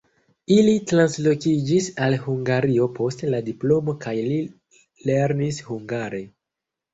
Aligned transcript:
Ili 0.53 0.71
translokiĝis 0.91 1.89
al 2.05 2.17
Hungario 2.23 2.87
post 3.01 3.21
la 3.35 3.43
diplomo 3.51 3.95
kaj 4.07 4.15
li 4.31 4.41
lernis 5.11 5.61
hungare. 5.69 6.25